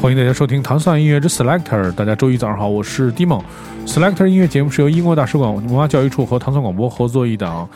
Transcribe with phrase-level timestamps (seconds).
[0.00, 1.88] 欢迎大家收听《糖蒜音乐之 Selector》。
[1.92, 3.44] 大家周一早上好，我是 Dimon。
[3.86, 7.68] Selector 音乐节目是由英国大使馆文化教育处和糖蒜广播合作一档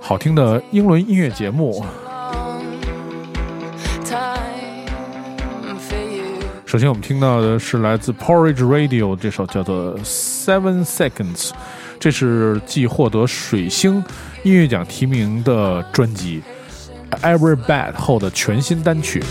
[0.00, 1.84] 好听的英伦音乐节目。
[6.64, 11.48] 首先，我们听到的是来自 Porridge Radio 这首叫做《Seven Seconds》，
[12.00, 14.02] 这是继获得水星
[14.44, 16.42] 音乐奖提名的专辑
[17.20, 19.22] 《Every Bad》后的全新单曲。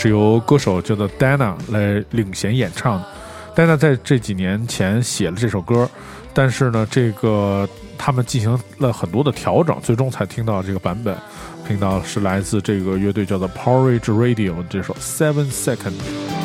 [0.00, 3.06] 是由歌手叫做 Dana 来领衔演唱的。
[3.54, 5.86] Dana 在这几年前写了这首歌，
[6.32, 7.68] 但是呢，这个
[7.98, 11.14] 他们进行了很多的调整，最终才听到这个版本。
[11.68, 16.39] 听到是来自这个乐队叫做 Porridge Radio 这首 Seven Second。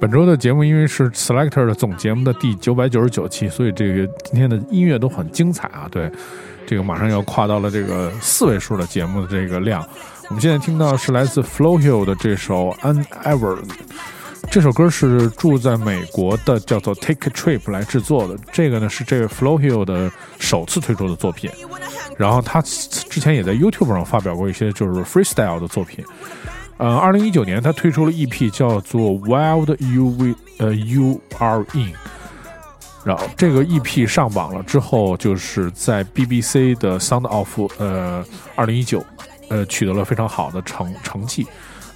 [0.00, 5.86] 本周的节目因为是 Selector 的总节目的第九百九十九期，所以这个今天的音乐都很精彩啊！
[5.90, 6.10] 对，
[6.66, 9.86] 这个马上要跨到了这个四位数的节目的这个量。
[10.28, 13.58] 我们现在听到是来自 Flow Hill 的这首 Unever，
[14.50, 18.38] 这首歌是住在美国的叫做 Take Trip 来制作的。
[18.50, 21.50] 这个呢是这位 Flow Hill 的首次推出的作品，
[22.16, 26.02] 然后他之前也在 YouTube 上发表过一些就是 Freestyle 的作品。
[26.80, 31.92] 呃，二零一九年他推出了 EP，叫做《Wild You We 呃 You Are In》。
[33.04, 38.24] 然后这个 EP 上榜了之后，就是在 BBC 的 Sound of 呃
[38.56, 39.04] 二零一九
[39.50, 41.46] 呃取得了非常好的成成绩。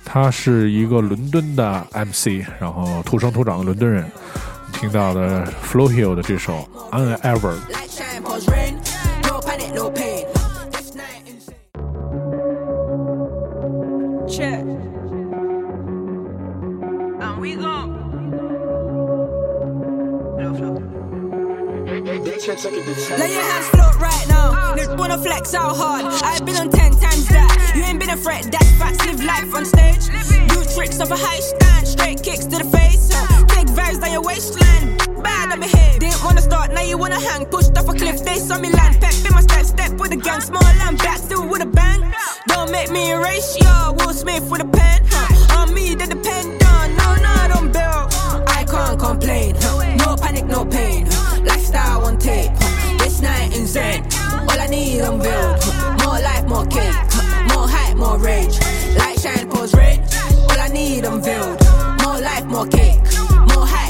[0.05, 4.05] 他是一个伦敦的 MC，然后土生土长的伦敦人。
[4.75, 7.55] 听到的 Flow Hill 的这首 Unever。
[23.17, 24.53] Let your hands float right now.
[24.55, 24.75] Ah.
[24.77, 26.07] Just wanna flex out hard.
[26.23, 27.73] I've been on ten times that.
[27.77, 28.51] You ain't been a threat.
[28.51, 29.07] That's facts.
[29.07, 30.07] Live life on stage.
[30.49, 31.87] Do tricks off a high stand.
[31.87, 33.09] Straight kicks to the face.
[33.09, 33.34] Big
[33.75, 34.97] vibes down your waistline.
[35.23, 36.01] Bad on my head.
[36.01, 36.73] Didn't wanna start.
[36.73, 37.47] Now you wanna hang.
[37.47, 38.25] Pushed off a cliff.
[38.25, 39.01] They saw me land.
[39.01, 39.65] Pep in my step.
[39.67, 40.41] Step with a gang.
[40.41, 41.19] Small and back.
[41.19, 42.01] Still with a bang.
[42.49, 43.93] Don't make me erase ya.
[43.93, 45.03] Will Smith with a pen.
[45.11, 45.59] Huh?
[45.61, 46.97] On me, they depend on.
[46.97, 48.05] No, no, I don't build.
[48.59, 49.57] I can't complain.
[49.99, 51.07] No panic, no pain.
[51.11, 51.41] Huh?
[51.45, 52.53] Lifestyle on tape.
[52.99, 54.07] This night in Zen.
[54.49, 55.59] All I need unveiled.
[56.05, 56.95] More life, more cake.
[57.53, 58.57] More hype, more rage.
[58.99, 59.99] Light shine, pose red.
[60.51, 61.59] All I need unveiled.
[62.03, 63.01] More life, more cake.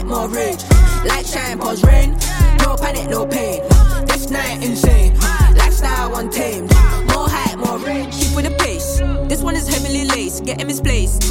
[0.05, 0.63] More more rage.
[1.07, 2.13] Light shine, pose rain.
[2.61, 3.63] No panic, no pain.
[4.07, 5.19] This night insane.
[5.57, 6.71] Lifestyle untamed.
[7.09, 8.13] More hype, more rage.
[8.13, 8.99] Keep with the pace.
[9.29, 10.45] This one is heavily laced.
[10.45, 11.23] Getting misplaced.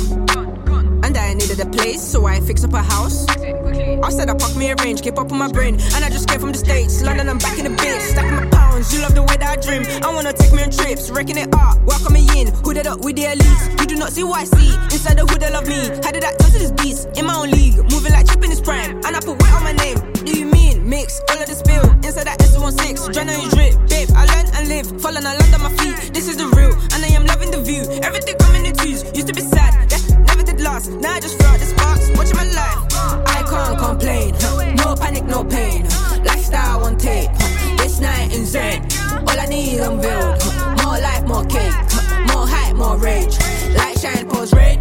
[1.14, 3.28] And I needed a place, so I fix up a house.
[3.30, 5.76] I said I park me a range, keep up on my brain.
[5.94, 8.10] And I just came from the States, London, I'm back in the bits.
[8.10, 9.86] Stacking my pounds, you love the way that I dream.
[10.02, 11.78] I wanna take me on trips, wrecking it up.
[11.84, 13.80] Welcome me in, hooded up with the elites.
[13.80, 14.74] You do not see what I see.
[14.90, 15.86] Inside the hood, they love me.
[16.02, 17.08] How did that go to this beast?
[17.16, 18.98] In my own league, moving like chip in his prime.
[19.06, 20.02] And I put weight on my name.
[20.26, 21.86] Do you mean mix all of the spill?
[22.02, 23.78] Inside that S16, January drip.
[23.86, 26.10] Babe, I learn and live, falling, I land on my feet.
[26.10, 27.86] This is the real, and I am loving the view.
[28.02, 29.78] Everything coming in twos, used to be sad.
[29.94, 30.13] Yeah,
[30.44, 30.90] never did last.
[30.90, 32.80] Now I just throw out the sparks, watching my life.
[33.28, 34.36] I can't complain.
[34.76, 35.84] No panic, no pain.
[36.24, 37.32] Lifestyle on tape.
[37.78, 38.88] This night in Zen.
[39.28, 40.44] All I need unveiled.
[40.84, 41.74] More life, more cake.
[42.32, 43.38] More hype, more rage.
[43.76, 44.80] Light shine, pose red.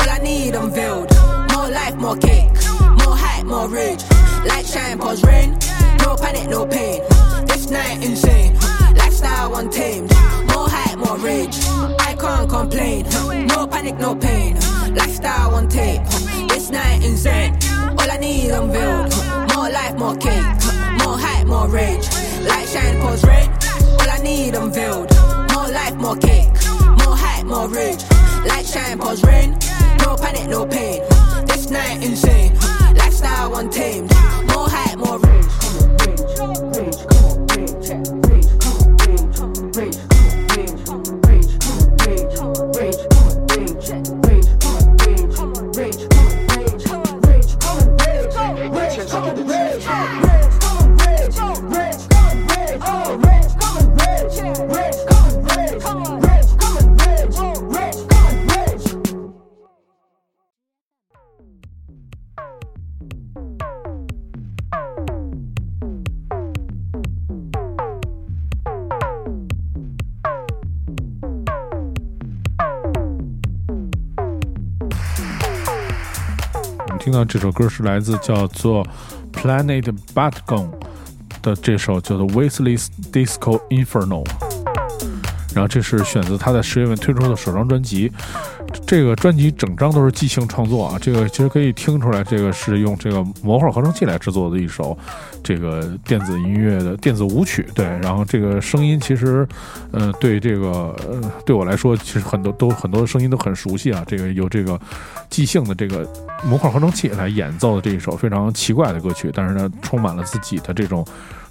[0.00, 1.10] All I need unveiled.
[1.52, 2.52] More life, more cake.
[3.00, 4.02] More hype, more rage.
[4.46, 5.58] Light shine, pose rain.
[6.00, 7.02] No panic, no pain.
[7.46, 8.54] This night insane.
[8.96, 10.13] Lifestyle untamed.
[11.18, 11.56] Rage.
[12.00, 13.06] I can't complain.
[13.46, 14.56] No panic, no pain.
[14.94, 16.02] Lifestyle on tape.
[16.48, 17.56] This night insane.
[17.98, 19.14] All I need unveiled.
[19.54, 20.44] More life, more cake.
[20.98, 22.06] More hype, more rage.
[22.42, 23.48] Light shine, pose red.
[24.00, 25.10] All I need unveiled.
[25.54, 26.52] More life, more cake.
[27.04, 28.02] More hype, more rage.
[28.46, 29.56] Light shine, pose rain.
[30.00, 31.02] No panic, no pain.
[31.46, 32.54] This night insane.
[32.96, 34.10] Lifestyle untamed.
[34.48, 35.43] More hype, more rage.
[77.26, 78.86] 这首歌是来自叫做
[79.32, 80.68] Planet Batgon
[81.42, 84.24] 的这首叫做 Wasteless Disco Inferno。
[85.54, 88.10] 然后这是选择他在十月份推出的首张专辑，
[88.86, 94.96] 这个专辑整张都是即兴创作啊，这个其实可以听出来，这个是用这个模块合成器来制作的一首
[95.42, 97.66] 这个电子音乐的电子舞曲。
[97.74, 99.46] 对，然后这个声音其实，
[99.90, 104.04] 呃，对这个呃对我来说，其实很多都很多声音都很熟悉啊。
[104.06, 104.78] 这个有这个
[105.30, 106.06] 即兴的这个
[106.44, 111.04] 模块合成器来演奏的这一首非常奇怪的歌曲，但是呢，充满了自己的这种。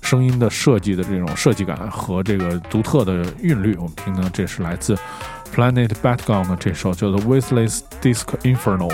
[0.04, 4.98] 声音的设计的这种设计感和这个独特的韵律，我们听呢，这是来自
[5.55, 8.89] Planet Batgon 的这首叫做《Wasteless Disc Inferno》。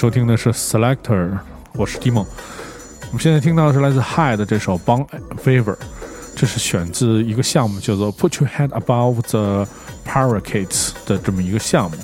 [0.00, 1.28] 收听的是 Selector，
[1.74, 2.24] 我是 Dimon。
[2.24, 5.06] 我们现在听到的是来自 Hide 的这首《Bon
[5.44, 5.74] Favor》，
[6.34, 9.68] 这是选自一个项目叫做 “Put Your Head Above the
[10.06, 11.98] Parakeets” 的这么一个项目。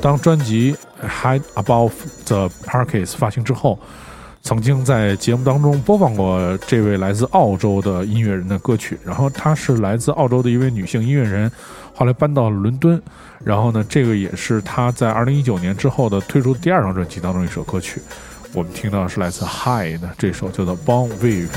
[0.00, 0.74] 当专辑
[1.06, 1.92] 《Head Above
[2.24, 3.78] the Parakeets》发行之后，
[4.40, 8.98] 曾经在节目当中播放过这位来自澳洲的音乐人的歌曲。
[9.04, 11.52] 然后她是来自澳洲的一位女性音乐人，
[11.98, 13.02] 后来搬到了伦敦。
[13.44, 18.00] 然后呢，这个也是他在二零一九年之后的推出第二张专辑当中一首歌曲。
[18.52, 21.48] 我们听到是来自 High 的这首叫做《Bon Wave》。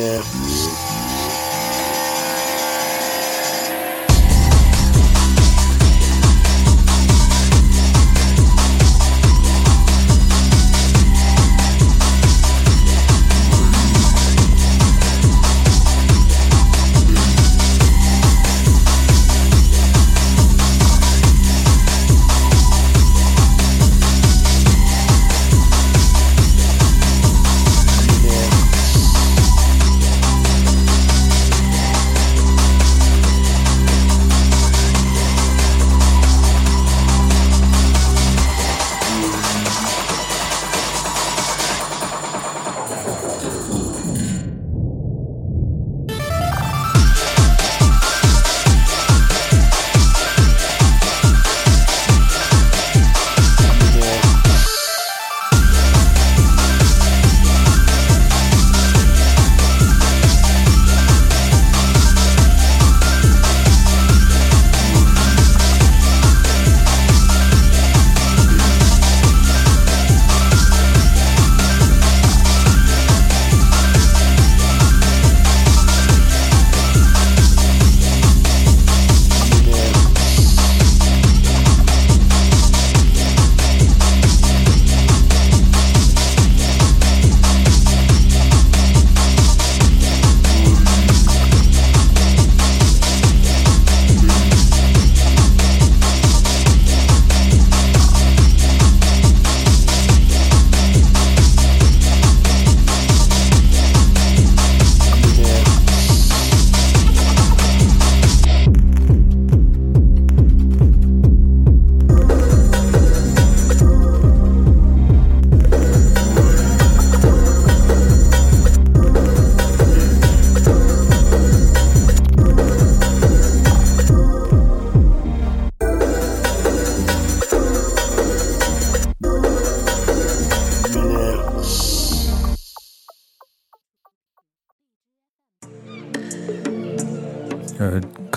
[0.00, 0.49] Yeah.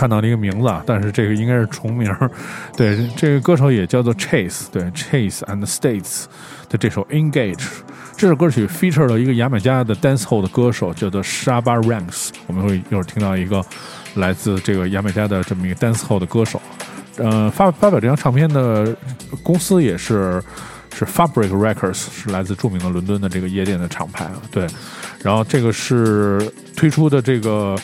[0.03, 2.13] 看到了一个名字啊，但是这个应该是重名。
[2.75, 6.25] 对，这个歌手也叫做 Chase，对，Chase and States
[6.67, 7.63] 的这首 Engage
[8.17, 12.31] 这首歌曲 feature 了一个牙买加的 dancehall 的歌手，叫做 Shaba Ranks。
[12.47, 13.63] 我们会一会儿听到一个
[14.15, 16.61] 来自这个牙买加的这么一个 dancehall 的歌手。
[17.15, 18.93] 呃，发发表这张唱片的
[19.41, 20.43] 公司也是
[20.93, 24.29] 是 Fabric Records，是来自著名的伦敦的这个夜店的厂牌。
[24.51, 24.67] 对，
[25.23, 27.77] 然后这个是推出的这个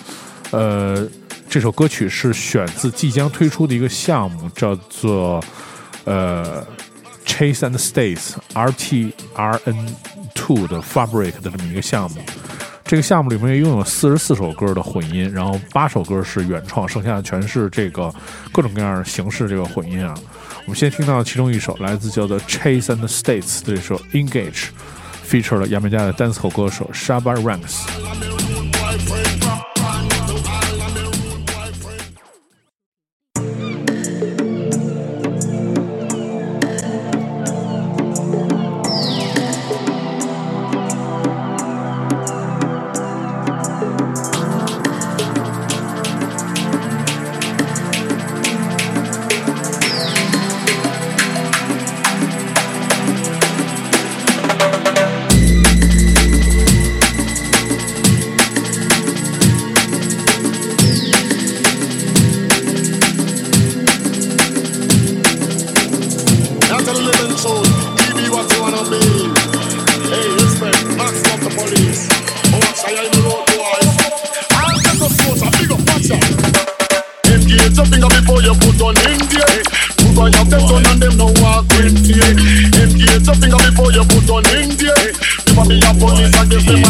[0.52, 1.08] 呃
[1.50, 5.44] 这首歌曲是选自即将推出的一个项目，叫做
[6.06, 6.64] 呃
[7.26, 9.96] Chase and States R T R N
[10.36, 12.22] Two 的 Fabric 的这么一个项目。
[12.86, 18.14] 这个项目里面拥有四十四首歌的混音，然后八首歌是原创，剩下的全是这个
[18.52, 20.14] 各种各样的形式这个混音啊。
[20.66, 28.59] 我们先听到其中一首来自叫做 Chase and States 的这首 Engage，feature 了牙买加的 dancehall 歌手 Shaba Ranks。
[80.88, 81.16] On your them
[82.06, 82.30] fear.
[83.40, 84.44] Finger before you put on
[85.80, 86.36] a police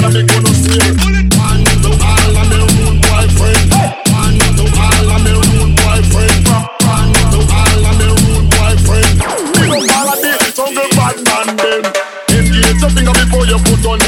[0.04, 0.92] I make you no steer.
[1.38, 3.70] One to all of me rude boyfriend.
[3.70, 5.32] To all of me
[5.78, 6.46] boyfriend.
[7.32, 8.08] To all of me
[8.50, 9.22] boyfriend.
[9.70, 9.86] Of
[10.58, 11.18] jungle bad
[11.54, 11.84] man.
[12.34, 14.00] Engage your finger before you put on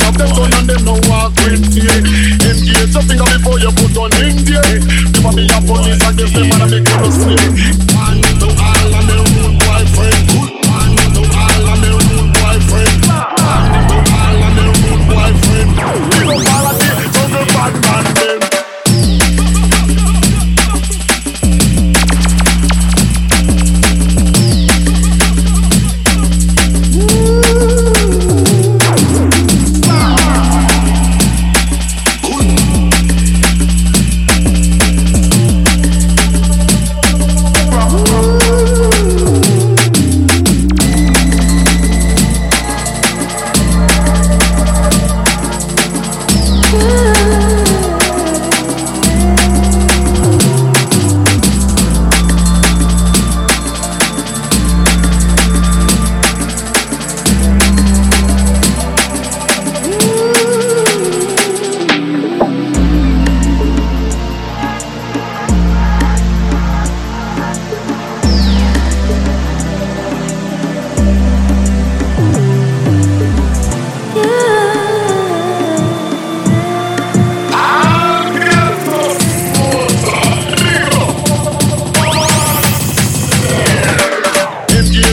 [0.00, 1.92] your them and no walk with fear.
[2.40, 4.10] Engage your finger before you put on
[5.36, 7.91] be a police give them and I make you no steer.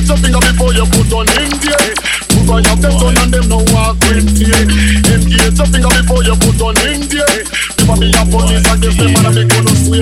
[0.10, 2.02] Your finger before you put on engage.
[2.34, 4.58] Put on your them done and them no walk with fear.
[5.06, 7.46] Engage your finger before you put on engage.
[7.78, 10.02] Never be a police and give them and I make you no swear.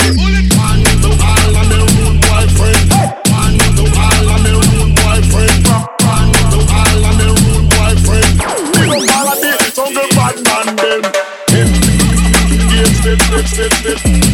[0.55, 2.87] One to all of me rude boyfriend.
[3.35, 5.67] One to all of me rude boyfriend.
[5.67, 8.31] One to all of me rude boyfriend.
[8.79, 11.03] Big up all of the jungle bad man them.
[11.51, 14.26] Engage, step, step, step.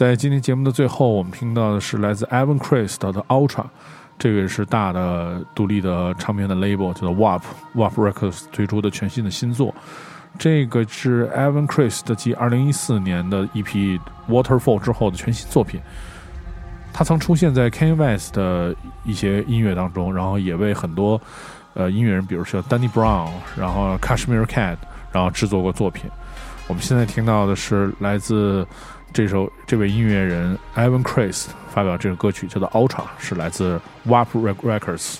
[0.00, 3.66] 在今天节目的最后，我们听到的是来自 Evan Christ 的 Ultra，
[4.18, 7.42] 这个是大的独立的唱片的 label，叫做 WAP
[7.74, 9.74] WAP Records 推出的全新的新作。
[10.38, 15.78] 这个是 Evan Christ 继2014年的 EP Waterfall 之后的全新作品。
[16.94, 21.20] 他曾出现在 Kanye West 的一些音乐当中，然后也为很多
[21.74, 24.78] 呃音乐人，比如说 Danny Brown，然后 Cashmere Cat，
[25.12, 26.10] 然后制作过作品。
[26.68, 28.66] 我们现在听到的是来自
[29.12, 35.16] 这首这位音乐人 Evan Chris 发表这首歌曲，叫做 Ultra，是来自 Warp Records。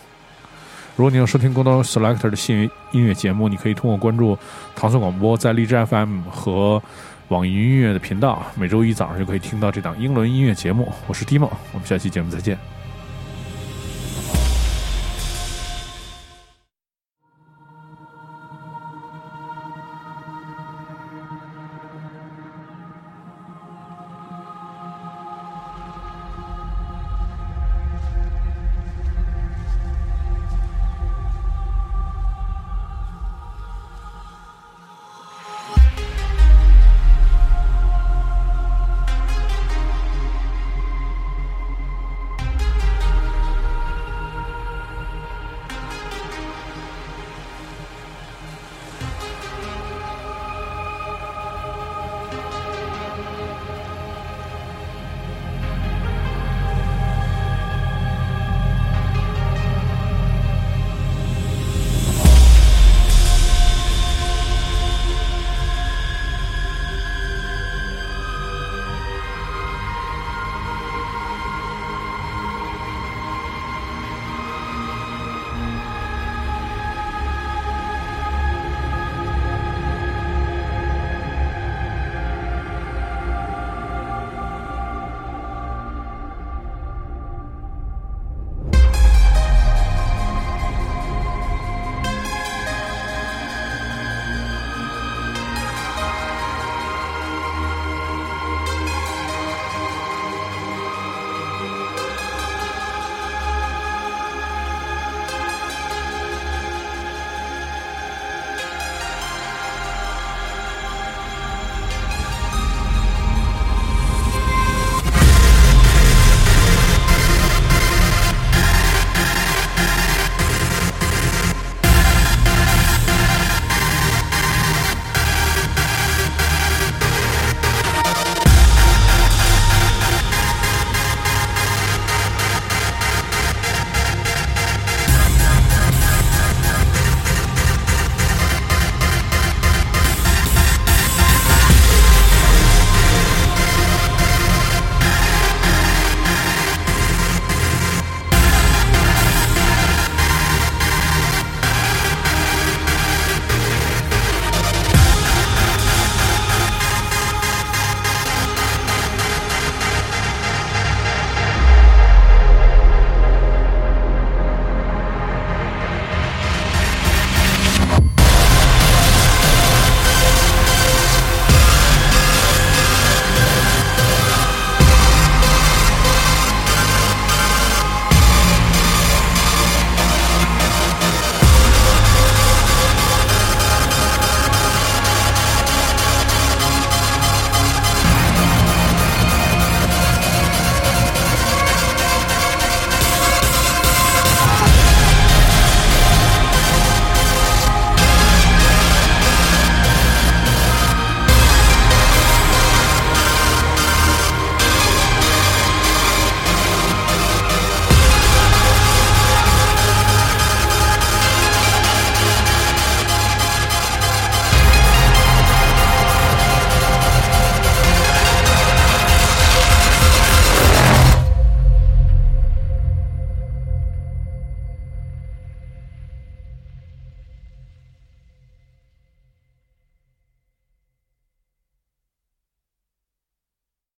[0.96, 4.38] 如果你有收听更多 Selector 的新音乐节目，你可以通过关注
[4.76, 6.82] 唐宋广播在荔枝 FM 和
[7.28, 10.92] 网易音乐的频道，每周一早上就可以听到这档英伦音乐节目。
[11.06, 12.79] 我是 Dimo，我们下期节目再见。